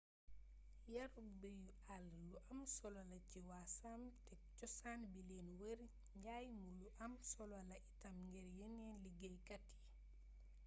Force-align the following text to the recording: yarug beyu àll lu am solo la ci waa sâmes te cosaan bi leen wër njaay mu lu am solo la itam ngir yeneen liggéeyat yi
yarug 0.95 1.29
beyu 1.41 1.69
àll 1.95 2.05
lu 2.29 2.33
am 2.51 2.61
solo 2.77 3.01
la 3.11 3.17
ci 3.29 3.37
waa 3.47 3.65
sâmes 3.79 4.15
te 4.25 4.33
cosaan 4.59 5.01
bi 5.11 5.21
leen 5.29 5.49
wër 5.61 5.79
njaay 6.17 6.45
mu 6.59 6.65
lu 6.79 6.87
am 7.05 7.13
solo 7.33 7.57
la 7.69 7.75
itam 7.89 8.15
ngir 8.27 8.47
yeneen 8.57 8.95
liggéeyat 9.03 9.63
yi 9.75 9.79